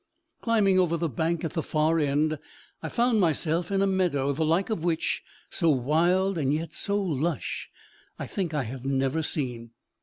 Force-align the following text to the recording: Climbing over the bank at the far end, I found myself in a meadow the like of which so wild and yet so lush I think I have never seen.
Climbing 0.41 0.79
over 0.79 0.97
the 0.97 1.07
bank 1.07 1.43
at 1.43 1.53
the 1.53 1.61
far 1.61 1.99
end, 1.99 2.39
I 2.81 2.89
found 2.89 3.21
myself 3.21 3.69
in 3.69 3.83
a 3.83 3.85
meadow 3.85 4.33
the 4.33 4.43
like 4.43 4.71
of 4.71 4.83
which 4.83 5.21
so 5.51 5.69
wild 5.69 6.39
and 6.39 6.51
yet 6.51 6.73
so 6.73 6.99
lush 6.99 7.69
I 8.17 8.25
think 8.25 8.51
I 8.51 8.63
have 8.63 8.83
never 8.83 9.21
seen. 9.21 9.73